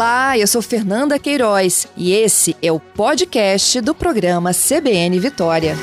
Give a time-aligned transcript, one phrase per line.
[0.00, 5.74] Olá, eu sou Fernanda Queiroz e esse é o podcast do programa CBN Vitória.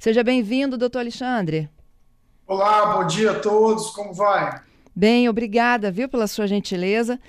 [0.00, 1.68] Seja bem-vindo, doutor Alexandre.
[2.46, 4.58] Olá, bom dia a todos, como vai?
[4.94, 7.20] Bem, obrigada, viu, pela sua gentileza.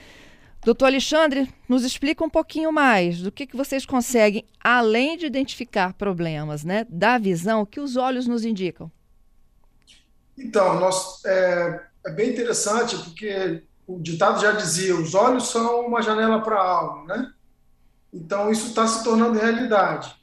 [0.63, 5.91] Doutor Alexandre, nos explica um pouquinho mais do que, que vocês conseguem, além de identificar
[5.95, 8.89] problemas, né, da visão, que os olhos nos indicam.
[10.37, 16.01] Então, nós, é, é bem interessante porque o ditado já dizia: os olhos são uma
[16.01, 17.31] janela para a alma, né?
[18.13, 20.15] Então, isso está se tornando realidade.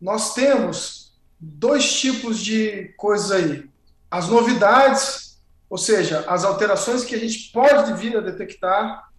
[0.00, 3.70] Nós temos dois tipos de coisas aí:
[4.10, 5.38] as novidades,
[5.68, 9.10] ou seja, as alterações que a gente pode vir a detectar,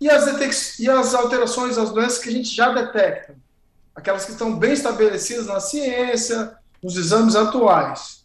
[0.00, 3.36] e as, e as alterações, as doenças que a gente já detecta,
[3.94, 8.23] aquelas que estão bem estabelecidas na ciência, nos exames atuais.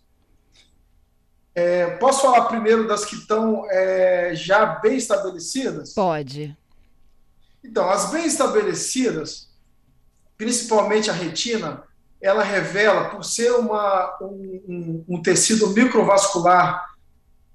[1.55, 5.93] É, posso falar primeiro das que estão é, já bem estabelecidas?
[5.93, 6.55] Pode.
[7.63, 9.49] Então, as bem estabelecidas,
[10.37, 11.83] principalmente a retina,
[12.21, 16.85] ela revela, por ser uma, um, um, um tecido microvascular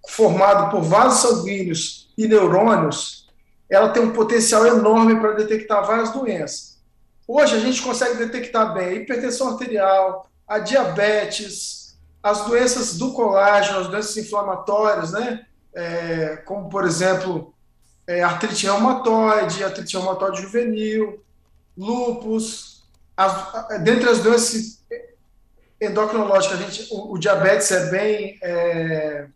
[0.08, 3.28] formado por vasos sanguíneos e neurônios,
[3.70, 6.78] ela tem um potencial enorme para detectar várias doenças.
[7.26, 11.83] Hoje a gente consegue detectar bem a hipertensão arterial, a diabetes,
[12.24, 15.44] as doenças do colágeno, as doenças inflamatórias, né?
[15.74, 17.52] É, como, por exemplo,
[18.06, 21.22] é, artrite reumatoide, artrite reumatoide juvenil,
[21.76, 22.82] lúpus,
[23.14, 24.82] as, dentre as doenças
[25.78, 29.26] endocrinológicas, a gente, o, o diabetes é bem, é,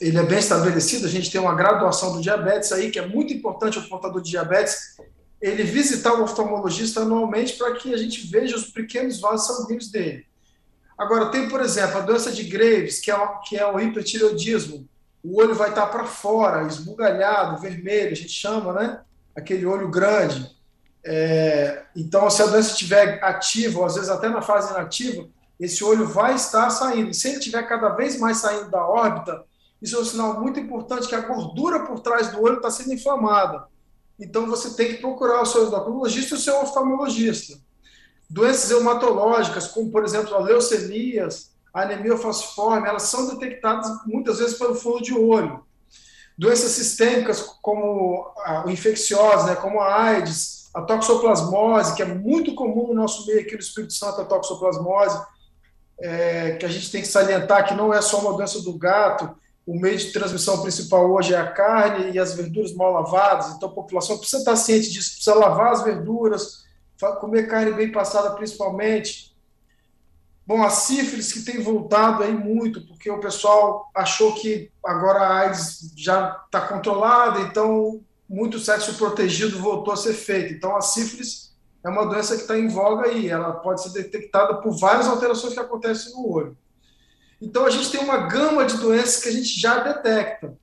[0.00, 3.32] ele é bem estabelecido, a gente tem uma graduação do diabetes aí, que é muito
[3.32, 4.96] importante o portador de diabetes,
[5.40, 10.26] ele visitar o oftalmologista anualmente para que a gente veja os pequenos vasos sanguíneos dele.
[11.02, 14.88] Agora, tem, por exemplo, a doença de Graves, que é, o, que é o hipertireoidismo.
[15.20, 19.00] O olho vai estar para fora, esbugalhado, vermelho, a gente chama, né?
[19.34, 20.48] Aquele olho grande.
[21.04, 25.26] É, então, se a doença estiver ativa, ou às vezes até na fase inativa,
[25.58, 27.10] esse olho vai estar saindo.
[27.10, 29.44] E se ele estiver cada vez mais saindo da órbita,
[29.80, 32.92] isso é um sinal muito importante que a gordura por trás do olho está sendo
[32.92, 33.64] inflamada.
[34.20, 37.58] Então, você tem que procurar o seu endocrinologista e o seu oftalmologista.
[38.32, 44.58] Doenças reumatológicas, como, por exemplo, a leucemias, a anemia falciforme, elas são detectadas muitas vezes
[44.58, 45.62] pelo fundo de olho.
[46.38, 52.88] Doenças sistêmicas, como a infecciosas, né, como a AIDS, a toxoplasmose, que é muito comum
[52.88, 55.22] no nosso meio aqui no Espírito Santo, a toxoplasmose,
[56.00, 59.28] é, que a gente tem que salientar que não é só uma doença do gato,
[59.66, 63.68] o meio de transmissão principal hoje é a carne e as verduras mal lavadas, então
[63.68, 66.61] a população precisa estar ciente disso, precisa lavar as verduras,
[67.10, 69.32] comer carne bem passada principalmente.
[70.46, 75.38] Bom, a sífilis que tem voltado aí muito, porque o pessoal achou que agora a
[75.40, 80.54] AIDS já está controlada, então muito sexo protegido voltou a ser feito.
[80.54, 81.52] Então a sífilis
[81.84, 85.54] é uma doença que está em voga aí, ela pode ser detectada por várias alterações
[85.54, 86.56] que acontecem no olho.
[87.40, 90.56] Então a gente tem uma gama de doenças que a gente já detecta.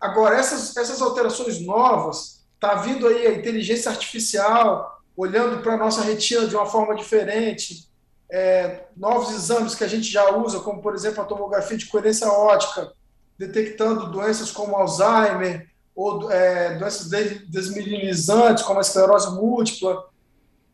[0.00, 6.02] Agora, essas, essas alterações novas, está vindo aí a inteligência artificial, olhando para a nossa
[6.02, 7.88] retina de uma forma diferente,
[8.30, 12.26] é, novos exames que a gente já usa, como, por exemplo, a tomografia de coerência
[12.28, 12.92] ótica,
[13.38, 17.10] detectando doenças como Alzheimer, ou é, doenças
[17.48, 20.08] desmilinizantes, como a esclerose múltipla.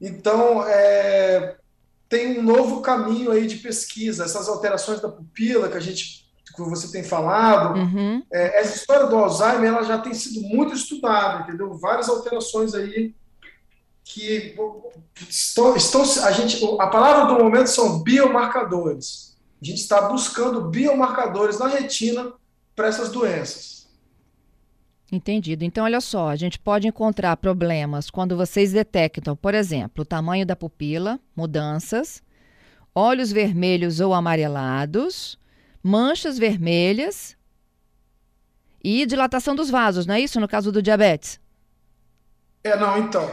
[0.01, 1.57] Então, é,
[2.09, 6.63] tem um novo caminho aí de pesquisa, essas alterações da pupila que a gente que
[6.63, 8.23] você tem falado, uhum.
[8.33, 11.73] é, essa história do Alzheimer ela já tem sido muito estudada, entendeu?
[11.79, 13.15] Várias alterações aí
[14.09, 14.57] que
[15.29, 19.37] estão, estão a gente a palavra do momento são biomarcadores.
[19.61, 22.33] A gente está buscando biomarcadores na retina
[22.75, 23.87] para essas doenças.
[25.13, 25.65] Entendido.
[25.65, 30.47] Então, olha só, a gente pode encontrar problemas quando vocês detectam, por exemplo, o tamanho
[30.47, 32.23] da pupila, mudanças,
[32.95, 35.39] olhos vermelhos ou amarelados,
[35.83, 37.37] manchas vermelhas
[38.83, 41.41] e dilatação dos vasos, não é isso no caso do diabetes?
[42.65, 43.31] É, não, então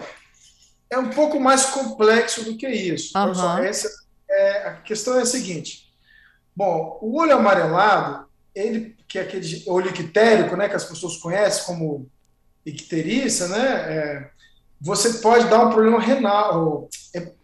[0.89, 3.17] é um pouco mais complexo do que isso.
[3.17, 3.33] Uhum.
[3.33, 3.89] Só, essa,
[4.29, 5.91] é, a questão é a seguinte:
[6.55, 11.65] bom, o olho amarelado, ele que é aquele olho ictérico, né, que as pessoas conhecem
[11.65, 12.09] como
[12.65, 14.29] icterícia, né, é,
[14.81, 16.89] você pode dar um problema renal,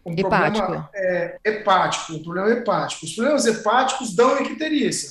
[0.04, 0.66] um hepático.
[0.66, 3.04] problema é, hepático, um problema hepático.
[3.04, 5.10] Os problemas hepáticos dão icterícia.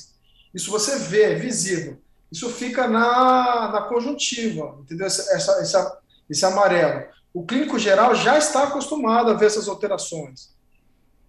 [0.54, 1.98] Isso você vê, é visível.
[2.30, 5.06] Isso fica na, na conjuntiva, entendeu?
[5.06, 5.98] Essa, essa, essa,
[6.30, 10.50] esse amarelo o clínico geral já está acostumado a ver essas alterações.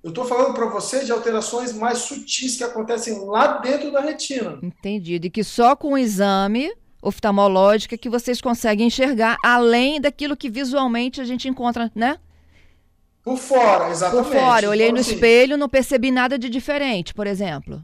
[0.04, 4.60] Eu estou falando para você de alterações mais sutis que acontecem lá dentro da retina.
[4.62, 5.28] Entendido.
[5.28, 10.50] E que só com o exame oftalmológico é que vocês conseguem enxergar além daquilo que
[10.50, 12.18] visualmente a gente encontra, né?
[13.24, 14.26] Por fora, exatamente.
[14.26, 17.82] Por fora, eu olhei então, no assim, espelho, não percebi nada de diferente, por exemplo.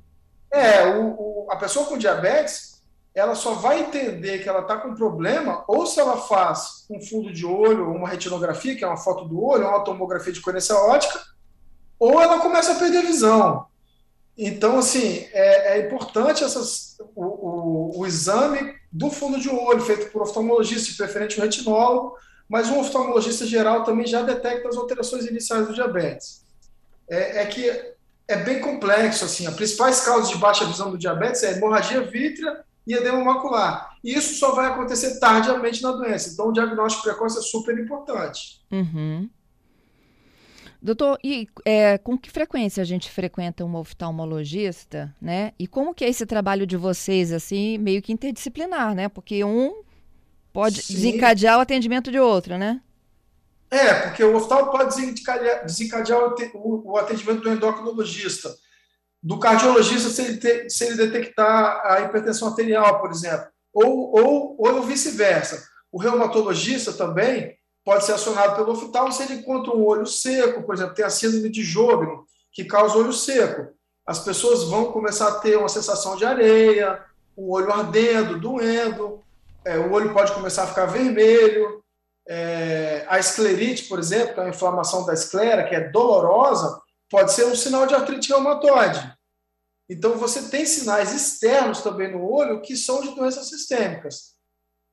[0.51, 2.68] É, o, o, a pessoa com diabetes,
[3.13, 7.33] ela só vai entender que ela está com problema ou se ela faz um fundo
[7.33, 11.19] de olho, uma retinografia, que é uma foto do olho, uma tomografia de coerência ótica,
[11.99, 13.65] ou ela começa a perder visão.
[14.37, 20.09] Então, assim, é, é importante essas, o, o, o, exame do fundo de olho, feito
[20.11, 22.15] por oftalmologista, preferente um retinólogo,
[22.47, 26.45] mas um oftalmologista geral também já detecta as alterações iniciais do diabetes.
[27.09, 27.69] É, é que
[28.29, 32.63] é bem complexo, assim, as principais causas de baixa visão do diabetes é hemorragia vítrea
[32.89, 33.95] e edema macular.
[34.03, 36.31] E isso só vai acontecer tardiamente na doença.
[36.33, 38.59] Então, o diagnóstico precoce é super importante.
[38.71, 39.29] Uhum.
[40.81, 45.51] Doutor, e é, com que frequência a gente frequenta um oftalmologista, né?
[45.59, 49.07] E como que é esse trabalho de vocês, assim, meio que interdisciplinar, né?
[49.07, 49.83] Porque um
[50.51, 50.93] pode Sim.
[50.95, 52.81] desencadear o atendimento de outro, né?
[53.69, 58.49] É, porque o oftalmo pode desencadear, desencadear o, atendimento do endocrinologista,
[59.21, 64.55] do cardiologista se ele, te, se ele detectar a hipertensão arterial, por exemplo, ou, ou,
[64.57, 65.67] ou vice-versa.
[65.91, 70.75] O reumatologista também pode ser acionado pelo oftalmo se ele encontra um olho seco, por
[70.75, 73.73] exemplo, tem a síndrome de Jogno, que causa olho seco.
[74.05, 77.03] As pessoas vão começar a ter uma sensação de areia,
[77.35, 79.21] o olho ardendo, doendo,
[79.65, 81.83] é, o olho pode começar a ficar vermelho.
[82.27, 87.33] É, a esclerite, por exemplo, que é a inflamação da esclera, que é dolorosa, pode
[87.33, 89.13] ser um sinal de artrite reumatoide.
[89.89, 94.35] Então, você tem sinais externos também no olho que são de doenças sistêmicas.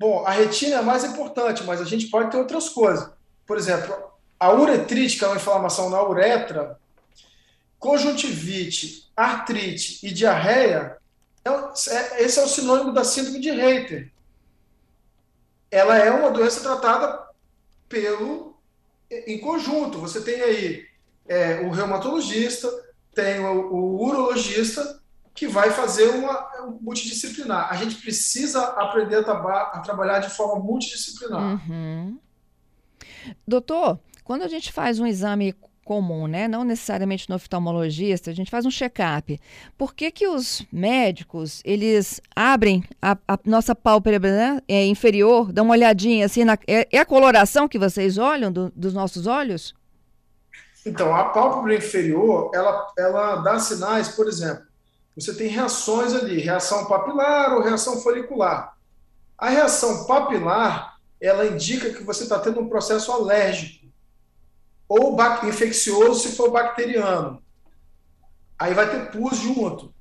[0.00, 3.10] Bom, a retina é mais importante, mas a gente pode ter outras coisas.
[3.46, 3.94] Por exemplo,
[4.40, 6.78] a uretrite, que é uma inflamação na uretra,
[7.78, 10.96] conjuntivite, artrite e diarreia,
[11.44, 14.12] é, é, esse é o sinônimo da síndrome de Reiter
[15.70, 17.26] ela é uma doença tratada
[17.88, 18.56] pelo
[19.10, 20.00] em conjunto.
[20.00, 20.86] Você tem aí
[21.28, 22.68] é, o reumatologista,
[23.14, 25.00] tem o, o, urologista
[25.34, 27.68] que vai fazer uma um multidisciplinar.
[27.70, 31.60] A gente precisa aprender a, a trabalhar de forma multidisciplinar.
[31.68, 32.18] Uhum.
[33.46, 35.54] Doutor, quando a gente faz um exame
[35.86, 36.48] comum, né?
[36.48, 39.40] Não necessariamente no oftalmologista, a gente faz um check-up.
[39.78, 44.60] Por que, que os médicos, eles abrem a, a nossa pálpebra né?
[44.66, 48.72] é, inferior, dão uma olhadinha assim, na, é, é, a coloração que vocês olham do,
[48.74, 49.74] dos nossos olhos?
[50.86, 54.64] Então, a pálpebra inferior, ela, ela dá sinais, por exemplo,
[55.16, 58.76] você tem reações ali, reação papilar ou reação folicular.
[59.36, 63.86] A reação papilar, ela indica que você está tendo um processo alérgico
[64.88, 67.42] ou infeccioso se for bacteriano.
[68.56, 69.92] Aí vai ter pus junto,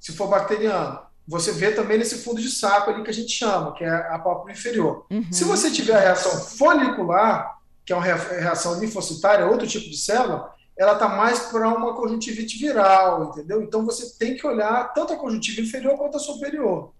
[0.00, 1.00] se for bacteriano.
[1.28, 4.18] Você vê também nesse fundo de saco ali que a gente chama, que é a
[4.18, 5.06] pálpebra inferior.
[5.08, 5.30] Uhum.
[5.30, 7.59] Se você tiver a reação folicular,
[7.90, 12.56] que é uma reação linfocitária, outro tipo de célula, ela está mais para uma conjuntivite
[12.56, 13.60] viral, entendeu?
[13.64, 16.94] Então você tem que olhar tanto a conjuntiva inferior quanto a superior.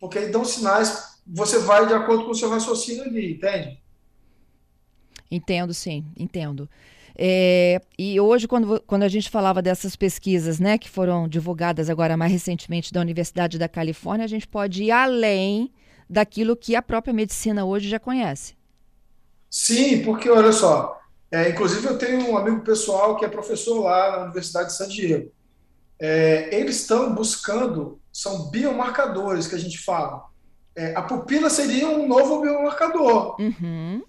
[0.00, 3.80] Porque aí dão sinais, você vai de acordo com o seu raciocínio ali, entende?
[5.30, 6.68] Entendo, sim, entendo.
[7.14, 12.16] É, e hoje, quando, quando a gente falava dessas pesquisas, né, que foram divulgadas agora
[12.16, 15.70] mais recentemente da Universidade da Califórnia, a gente pode ir além
[16.08, 18.58] daquilo que a própria medicina hoje já conhece.
[19.50, 24.12] Sim, porque olha só, é, inclusive eu tenho um amigo pessoal que é professor lá
[24.12, 25.32] na Universidade de San Diego.
[25.98, 30.24] É, eles estão buscando, são biomarcadores que a gente fala.
[30.74, 33.36] É, a pupila seria um novo biomarcador.
[33.40, 34.02] Uhum.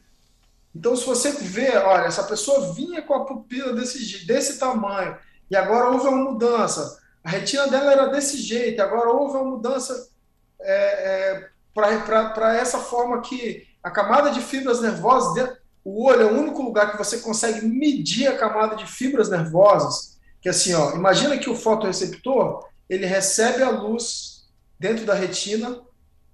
[0.73, 5.17] Então, se você vê, olha, essa pessoa vinha com a pupila desse, desse tamanho,
[5.49, 10.09] e agora houve uma mudança, a retina dela era desse jeito, agora houve uma mudança
[10.61, 16.39] é, é, para essa forma que a camada de fibras nervosas, o olho é o
[16.39, 21.37] único lugar que você consegue medir a camada de fibras nervosas, que assim, ó, imagina
[21.37, 24.47] que o fotoreceptor, ele recebe a luz
[24.79, 25.79] dentro da retina,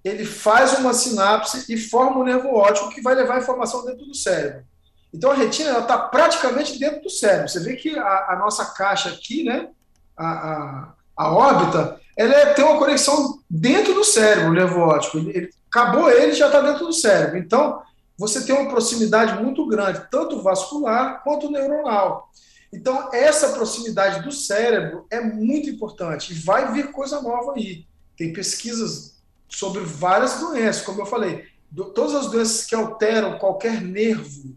[0.03, 4.05] ele faz uma sinapse e forma um nervo óptico que vai levar a informação dentro
[4.05, 4.65] do cérebro.
[5.13, 7.49] Então a retina está praticamente dentro do cérebro.
[7.49, 9.69] Você vê que a, a nossa caixa aqui, né,
[10.15, 15.17] a, a, a órbita, ela é, tem uma conexão dentro do cérebro, o nervo óptico.
[15.17, 17.37] Ele, ele, acabou ele já está dentro do cérebro.
[17.37, 17.81] Então
[18.17, 22.31] você tem uma proximidade muito grande, tanto vascular quanto neuronal.
[22.73, 27.85] Então essa proximidade do cérebro é muito importante e vai vir coisa nova aí.
[28.17, 33.81] Tem pesquisas sobre várias doenças, como eu falei, do, todas as doenças que alteram qualquer
[33.81, 34.55] nervo.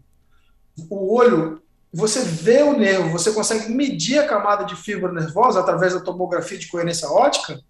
[0.89, 1.61] O olho
[1.93, 6.57] você vê o nervo, você consegue medir a camada de fibra nervosa através da tomografia
[6.57, 7.61] de coerência ótica.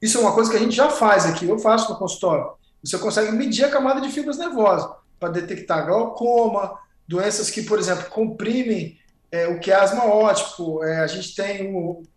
[0.00, 2.52] Isso é uma coisa que a gente já faz aqui, eu faço no consultório.
[2.82, 8.08] Você consegue medir a camada de fibras nervosas para detectar glaucoma, doenças que, por exemplo,
[8.10, 8.98] comprimem
[9.32, 10.84] é, o quiasma óptico.
[10.84, 11.72] É, a gente tem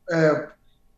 [0.09, 0.47] é,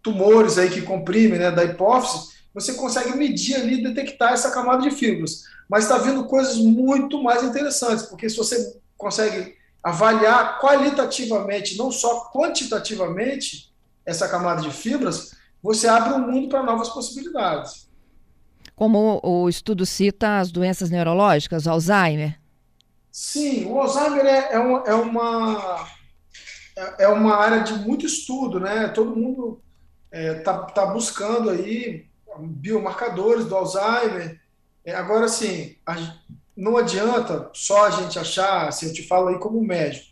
[0.02, 2.34] tumores aí que comprimem né, da hipófise.
[2.54, 5.44] Você consegue medir ali, detectar essa camada de fibras.
[5.70, 12.32] Mas está vindo coisas muito mais interessantes, porque se você consegue avaliar qualitativamente, não só
[12.32, 13.74] quantitativamente,
[14.06, 17.88] essa camada de fibras, você abre um mundo para novas possibilidades.
[18.76, 22.40] Como o estudo cita as doenças neurológicas, Alzheimer?
[23.12, 25.88] Sim, o Alzheimer é, é, uma, é, uma,
[27.00, 28.88] é uma área de muito estudo, né?
[28.88, 29.62] Todo mundo
[30.12, 32.08] está é, tá, tá buscando aí
[32.40, 34.40] biomarcadores do Alzheimer.
[34.86, 35.76] É, agora, sim,
[36.56, 40.08] não adianta só a gente achar, assim, eu te falo aí como médico,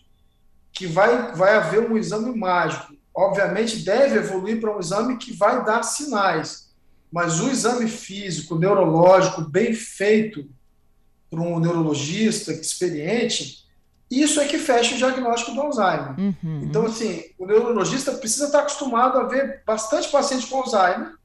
[0.72, 2.94] que vai, vai haver um exame mágico.
[3.14, 6.71] Obviamente, deve evoluir para um exame que vai dar sinais,
[7.12, 10.50] mas o exame físico, neurológico, bem feito
[11.30, 13.66] por um neurologista experiente,
[14.10, 16.20] isso é que fecha o diagnóstico do Alzheimer.
[16.20, 16.62] Uhum.
[16.64, 21.16] Então, assim, o neurologista precisa estar acostumado a ver bastante pacientes com Alzheimer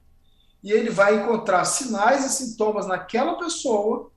[0.63, 4.09] e ele vai encontrar sinais e sintomas naquela pessoa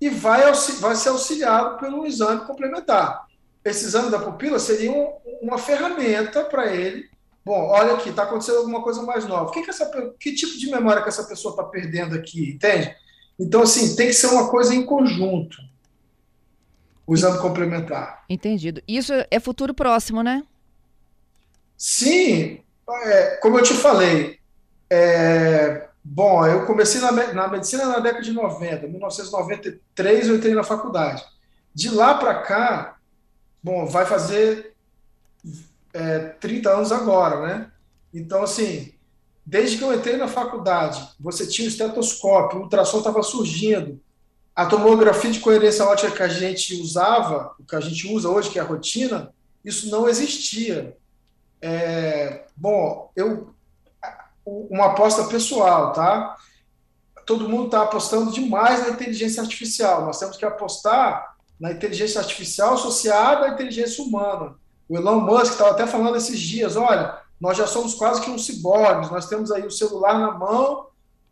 [0.00, 0.42] e vai,
[0.80, 3.26] vai ser auxiliado pelo exame complementar.
[3.64, 5.12] Esse exame da pupila seria um,
[5.42, 7.08] uma ferramenta para ele.
[7.44, 9.50] Bom, olha aqui, está acontecendo alguma coisa mais nova.
[9.50, 12.94] Que, que, essa, que tipo de memória que essa pessoa está perdendo aqui, entende?
[13.38, 15.56] Então, assim, tem que ser uma coisa em conjunto.
[17.06, 18.24] O exame complementar.
[18.28, 18.82] Entendido.
[18.86, 20.44] Isso é futuro próximo, né?
[21.76, 22.60] Sim.
[23.04, 24.38] É, como eu te falei,
[24.90, 30.64] é, Bom, eu comecei na, na, medicina na década de 90, 1993 eu entrei na
[30.64, 31.22] faculdade.
[31.74, 32.96] De lá para cá,
[33.62, 34.74] bom, vai fazer
[35.92, 37.70] é, 30 anos agora, né?
[38.12, 38.92] Então, assim,
[39.44, 44.00] desde que eu entrei na faculdade, você tinha o estetoscópio, o ultrassom estava surgindo,
[44.54, 48.50] a tomografia de coerência ótica que a gente usava, o que a gente usa hoje,
[48.50, 49.32] que é a rotina,
[49.64, 50.96] isso não existia.
[51.62, 53.54] É, bom, eu
[54.44, 56.36] uma aposta pessoal, tá?
[57.26, 60.04] Todo mundo está apostando demais na inteligência artificial.
[60.04, 64.56] Nós temos que apostar na inteligência artificial associada à inteligência humana.
[64.90, 68.44] O Elon Musk estava até falando esses dias: olha, nós já somos quase que uns
[68.44, 70.88] ciborgues, nós temos aí o celular na mão,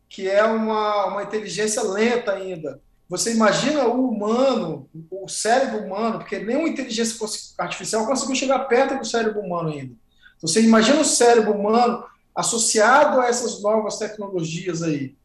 [0.08, 2.80] que é uma, uma inteligência lenta ainda.
[3.08, 7.16] Você imagina o humano, o cérebro humano, porque nenhuma inteligência
[7.58, 9.94] artificial conseguiu chegar perto do cérebro humano ainda.
[10.40, 15.16] Você imagina o cérebro humano associado a essas novas tecnologias aí.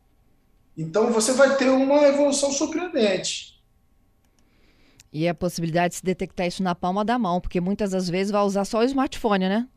[0.75, 3.52] Então você vai ter uma evolução surpreendente.
[5.13, 8.31] E a possibilidade de se detectar isso na palma da mão, porque muitas das vezes
[8.31, 9.67] vai usar só o smartphone, né?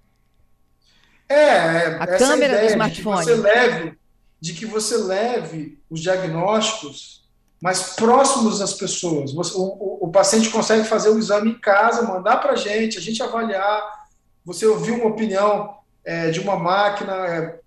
[1.29, 3.27] É, a câmera do smartphone.
[3.27, 3.99] De que, você leve,
[4.41, 7.27] de que você leve os diagnósticos
[7.61, 9.33] mais próximos das pessoas.
[9.33, 12.97] Você, o, o, o, paciente consegue fazer o exame em casa, mandar para a gente,
[12.97, 14.07] a gente avaliar.
[14.45, 17.13] Você ouvir uma opinião é, de uma máquina.
[17.27, 17.59] É,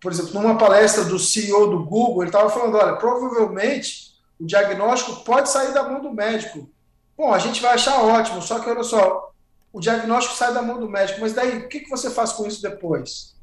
[0.00, 5.24] por exemplo, numa palestra do CEO do Google, ele estava falando: olha, provavelmente o diagnóstico
[5.24, 6.70] pode sair da mão do médico.
[7.18, 9.32] Bom, a gente vai achar ótimo, só que olha só,
[9.72, 12.46] o diagnóstico sai da mão do médico, mas daí o que, que você faz com
[12.46, 13.34] isso depois?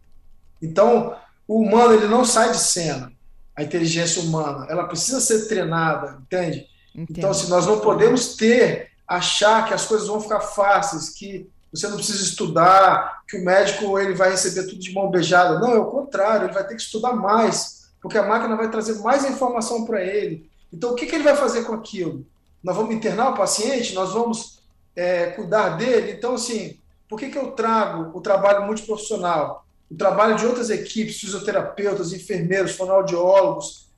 [0.62, 1.13] Então,
[1.46, 3.12] o humano ele não sai de cena,
[3.53, 6.67] a inteligência humana, ela precisa ser treinada, entende?
[6.96, 7.17] Entendo.
[7.17, 11.89] Então, assim, nós não podemos ter, achar que as coisas vão ficar fáceis, que você
[11.89, 15.60] não precisa estudar, que o médico ele vai receber tudo de mão beijada.
[15.60, 19.00] Não, é o contrário, ele vai ter que estudar mais, porque a máquina vai trazer
[19.00, 20.50] mais informação para ele.
[20.72, 22.25] Então, o que, que ele vai fazer com aquilo?
[22.65, 24.60] Nós vamos internar o paciente, nós vamos
[24.95, 26.13] é, cuidar dele.
[26.13, 29.67] Então, assim, por que, que eu trago o trabalho multiprofissional?
[29.88, 33.91] O trabalho de outras equipes, fisioterapeutas, enfermeiros, fonoaudiólogos,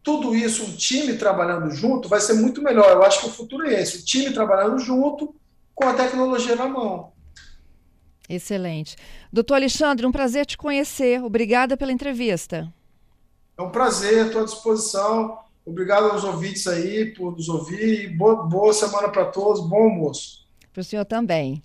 [0.00, 2.88] tudo isso, um time trabalhando junto, vai ser muito melhor.
[2.92, 5.34] Eu acho que o futuro é esse: o time trabalhando junto
[5.74, 7.12] com a tecnologia na mão.
[8.28, 8.94] Excelente.
[9.32, 11.20] Doutor Alexandre, um prazer te conhecer.
[11.20, 12.72] Obrigada pela entrevista.
[13.58, 15.43] É um prazer, estou à disposição.
[15.64, 18.14] Obrigado aos ouvintes aí por nos ouvir.
[18.16, 19.66] Boa, boa semana para todos.
[19.66, 20.44] Bom almoço.
[20.72, 21.62] Para o senhor também.